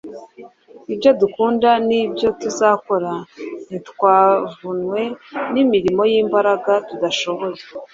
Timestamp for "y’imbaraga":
6.11-6.71